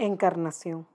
Encarnación. 0.00 0.86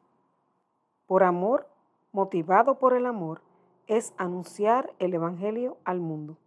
Por 1.07 1.23
amor, 1.23 1.67
motivado 2.13 2.79
por 2.79 2.93
el 2.93 3.05
amor, 3.05 3.41
es 3.87 4.13
anunciar 4.15 4.93
el 4.97 5.13
Evangelio 5.13 5.75
al 5.83 5.99
mundo. 5.99 6.37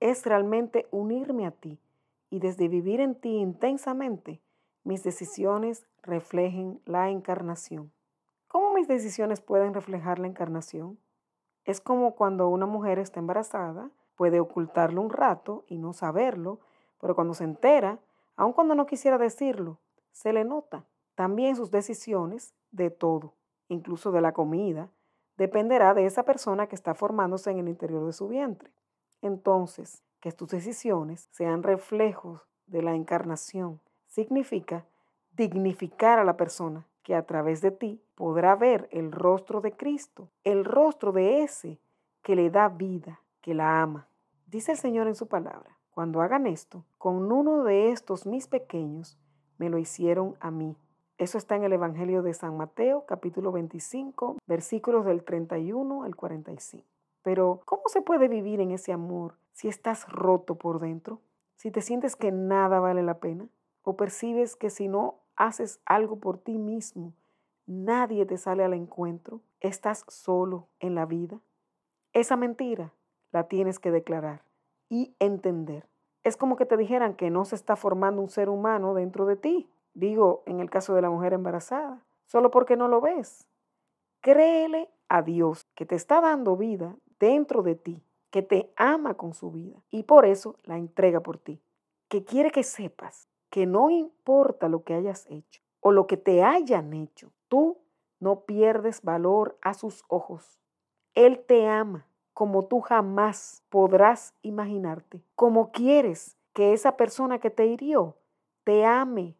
Es 0.00 0.24
realmente 0.24 0.86
unirme 0.92 1.46
a 1.46 1.50
ti 1.50 1.78
y 2.30 2.38
desde 2.38 2.68
vivir 2.68 3.02
en 3.02 3.16
ti 3.16 3.36
intensamente, 3.36 4.40
mis 4.82 5.02
decisiones 5.02 5.84
reflejen 6.02 6.80
la 6.86 7.10
encarnación. 7.10 7.92
¿Cómo 8.48 8.72
mis 8.72 8.88
decisiones 8.88 9.42
pueden 9.42 9.74
reflejar 9.74 10.18
la 10.18 10.26
encarnación? 10.26 10.98
Es 11.66 11.82
como 11.82 12.14
cuando 12.14 12.48
una 12.48 12.64
mujer 12.64 12.98
está 12.98 13.20
embarazada, 13.20 13.90
puede 14.16 14.40
ocultarlo 14.40 15.02
un 15.02 15.10
rato 15.10 15.64
y 15.68 15.76
no 15.76 15.92
saberlo, 15.92 16.60
pero 16.98 17.14
cuando 17.14 17.34
se 17.34 17.44
entera, 17.44 17.98
aun 18.36 18.54
cuando 18.54 18.74
no 18.74 18.86
quisiera 18.86 19.18
decirlo, 19.18 19.76
se 20.12 20.32
le 20.32 20.44
nota. 20.44 20.86
También 21.20 21.54
sus 21.54 21.70
decisiones 21.70 22.54
de 22.70 22.88
todo, 22.88 23.34
incluso 23.68 24.10
de 24.10 24.22
la 24.22 24.32
comida, 24.32 24.88
dependerá 25.36 25.92
de 25.92 26.06
esa 26.06 26.22
persona 26.22 26.66
que 26.66 26.74
está 26.74 26.94
formándose 26.94 27.50
en 27.50 27.58
el 27.58 27.68
interior 27.68 28.06
de 28.06 28.14
su 28.14 28.26
vientre. 28.26 28.70
Entonces, 29.20 30.02
que 30.20 30.32
tus 30.32 30.48
decisiones 30.48 31.28
sean 31.30 31.62
reflejos 31.62 32.48
de 32.66 32.80
la 32.80 32.94
encarnación 32.94 33.82
significa 34.06 34.86
dignificar 35.32 36.18
a 36.18 36.24
la 36.24 36.38
persona 36.38 36.86
que 37.02 37.14
a 37.14 37.26
través 37.26 37.60
de 37.60 37.70
ti 37.70 38.02
podrá 38.14 38.56
ver 38.56 38.88
el 38.90 39.12
rostro 39.12 39.60
de 39.60 39.72
Cristo, 39.72 40.30
el 40.42 40.64
rostro 40.64 41.12
de 41.12 41.42
ese 41.42 41.78
que 42.22 42.34
le 42.34 42.48
da 42.48 42.70
vida, 42.70 43.20
que 43.42 43.52
la 43.52 43.82
ama. 43.82 44.08
Dice 44.46 44.72
el 44.72 44.78
Señor 44.78 45.06
en 45.06 45.16
su 45.16 45.26
palabra, 45.26 45.76
cuando 45.90 46.22
hagan 46.22 46.46
esto, 46.46 46.86
con 46.96 47.30
uno 47.30 47.62
de 47.64 47.90
estos 47.90 48.24
mis 48.24 48.46
pequeños, 48.46 49.18
me 49.58 49.68
lo 49.68 49.76
hicieron 49.76 50.34
a 50.40 50.50
mí. 50.50 50.78
Eso 51.20 51.36
está 51.36 51.54
en 51.54 51.64
el 51.64 51.74
Evangelio 51.74 52.22
de 52.22 52.32
San 52.32 52.56
Mateo, 52.56 53.04
capítulo 53.04 53.52
25, 53.52 54.38
versículos 54.46 55.04
del 55.04 55.22
31 55.22 56.04
al 56.04 56.16
45. 56.16 56.88
Pero, 57.22 57.60
¿cómo 57.66 57.82
se 57.88 58.00
puede 58.00 58.26
vivir 58.26 58.58
en 58.58 58.70
ese 58.70 58.90
amor 58.90 59.36
si 59.52 59.68
estás 59.68 60.08
roto 60.08 60.54
por 60.54 60.80
dentro? 60.80 61.20
Si 61.56 61.70
te 61.70 61.82
sientes 61.82 62.16
que 62.16 62.32
nada 62.32 62.80
vale 62.80 63.02
la 63.02 63.18
pena 63.18 63.50
o 63.82 63.98
percibes 63.98 64.56
que 64.56 64.70
si 64.70 64.88
no 64.88 65.20
haces 65.36 65.82
algo 65.84 66.18
por 66.20 66.38
ti 66.38 66.56
mismo, 66.56 67.12
nadie 67.66 68.24
te 68.24 68.38
sale 68.38 68.64
al 68.64 68.72
encuentro, 68.72 69.42
estás 69.60 70.06
solo 70.08 70.68
en 70.78 70.94
la 70.94 71.04
vida. 71.04 71.38
Esa 72.14 72.36
mentira 72.38 72.94
la 73.30 73.46
tienes 73.46 73.78
que 73.78 73.90
declarar 73.90 74.42
y 74.88 75.14
entender. 75.18 75.86
Es 76.22 76.38
como 76.38 76.56
que 76.56 76.64
te 76.64 76.78
dijeran 76.78 77.14
que 77.14 77.28
no 77.28 77.44
se 77.44 77.56
está 77.56 77.76
formando 77.76 78.22
un 78.22 78.30
ser 78.30 78.48
humano 78.48 78.94
dentro 78.94 79.26
de 79.26 79.36
ti 79.36 79.68
digo 79.94 80.42
en 80.46 80.60
el 80.60 80.70
caso 80.70 80.94
de 80.94 81.02
la 81.02 81.10
mujer 81.10 81.32
embarazada, 81.32 82.04
solo 82.26 82.50
porque 82.50 82.76
no 82.76 82.88
lo 82.88 83.00
ves. 83.00 83.46
Créele 84.20 84.90
a 85.08 85.22
Dios 85.22 85.66
que 85.74 85.86
te 85.86 85.94
está 85.94 86.20
dando 86.20 86.56
vida 86.56 86.96
dentro 87.18 87.62
de 87.62 87.74
ti, 87.74 88.02
que 88.30 88.42
te 88.42 88.72
ama 88.76 89.14
con 89.14 89.34
su 89.34 89.50
vida 89.50 89.82
y 89.90 90.04
por 90.04 90.24
eso 90.26 90.56
la 90.64 90.78
entrega 90.78 91.20
por 91.20 91.38
ti, 91.38 91.60
que 92.08 92.24
quiere 92.24 92.50
que 92.50 92.62
sepas 92.62 93.28
que 93.50 93.66
no 93.66 93.90
importa 93.90 94.68
lo 94.68 94.84
que 94.84 94.94
hayas 94.94 95.26
hecho 95.28 95.62
o 95.80 95.92
lo 95.92 96.06
que 96.06 96.16
te 96.16 96.42
hayan 96.42 96.92
hecho, 96.92 97.32
tú 97.48 97.78
no 98.20 98.40
pierdes 98.40 99.02
valor 99.02 99.58
a 99.62 99.74
sus 99.74 100.04
ojos. 100.08 100.60
Él 101.14 101.40
te 101.40 101.66
ama 101.66 102.06
como 102.32 102.66
tú 102.66 102.80
jamás 102.80 103.62
podrás 103.68 104.34
imaginarte, 104.42 105.22
como 105.34 105.72
quieres 105.72 106.36
que 106.52 106.72
esa 106.72 106.96
persona 106.96 107.38
que 107.38 107.50
te 107.50 107.66
hirió 107.66 108.16
te 108.64 108.84
ame 108.84 109.36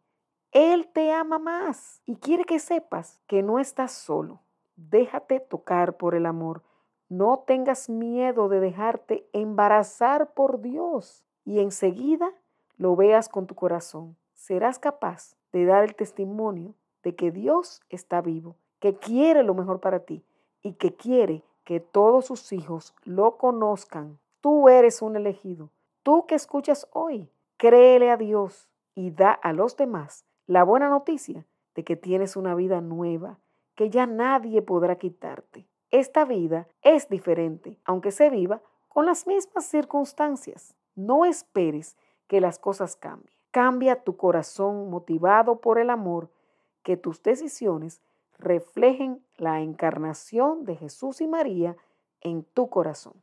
él 0.52 0.88
te 0.88 1.12
ama 1.12 1.38
más 1.38 2.02
y 2.06 2.16
quiere 2.16 2.44
que 2.44 2.58
sepas 2.58 3.20
que 3.28 3.42
no 3.42 3.60
estás 3.60 3.92
solo. 3.92 4.40
Déjate 4.74 5.38
tocar 5.38 5.96
por 5.96 6.16
el 6.16 6.26
amor. 6.26 6.62
No 7.08 7.44
tengas 7.46 7.88
miedo 7.88 8.48
de 8.48 8.58
dejarte 8.58 9.28
embarazar 9.32 10.32
por 10.34 10.60
Dios 10.60 11.24
y 11.44 11.60
enseguida 11.60 12.32
lo 12.78 12.96
veas 12.96 13.28
con 13.28 13.46
tu 13.46 13.54
corazón. 13.54 14.16
Serás 14.34 14.80
capaz 14.80 15.36
de 15.52 15.66
dar 15.66 15.84
el 15.84 15.94
testimonio 15.94 16.74
de 17.04 17.14
que 17.14 17.30
Dios 17.30 17.80
está 17.88 18.20
vivo, 18.20 18.56
que 18.80 18.96
quiere 18.96 19.44
lo 19.44 19.54
mejor 19.54 19.78
para 19.78 20.00
ti 20.00 20.24
y 20.62 20.72
que 20.72 20.94
quiere 20.94 21.44
que 21.62 21.78
todos 21.78 22.26
sus 22.26 22.52
hijos 22.52 22.92
lo 23.04 23.36
conozcan. 23.36 24.18
Tú 24.40 24.68
eres 24.68 25.00
un 25.00 25.14
elegido. 25.14 25.70
Tú 26.02 26.26
que 26.26 26.34
escuchas 26.34 26.88
hoy, 26.92 27.30
créele 27.56 28.10
a 28.10 28.16
Dios 28.16 28.68
y 28.96 29.12
da 29.12 29.30
a 29.30 29.52
los 29.52 29.76
demás 29.76 30.24
la 30.50 30.64
buena 30.64 30.88
noticia 30.88 31.46
de 31.76 31.84
que 31.84 31.94
tienes 31.94 32.34
una 32.34 32.56
vida 32.56 32.80
nueva 32.80 33.38
que 33.76 33.88
ya 33.88 34.08
nadie 34.08 34.62
podrá 34.62 34.96
quitarte. 34.96 35.68
Esta 35.92 36.24
vida 36.24 36.66
es 36.82 37.08
diferente, 37.08 37.78
aunque 37.84 38.10
se 38.10 38.30
viva 38.30 38.60
con 38.88 39.06
las 39.06 39.28
mismas 39.28 39.66
circunstancias. 39.66 40.74
No 40.96 41.24
esperes 41.24 41.96
que 42.26 42.40
las 42.40 42.58
cosas 42.58 42.96
cambien. 42.96 43.32
Cambia 43.52 44.02
tu 44.02 44.16
corazón 44.16 44.90
motivado 44.90 45.60
por 45.60 45.78
el 45.78 45.88
amor, 45.88 46.32
que 46.82 46.96
tus 46.96 47.22
decisiones 47.22 48.02
reflejen 48.36 49.24
la 49.36 49.60
encarnación 49.60 50.64
de 50.64 50.74
Jesús 50.74 51.20
y 51.20 51.28
María 51.28 51.76
en 52.22 52.42
tu 52.42 52.68
corazón. 52.68 53.14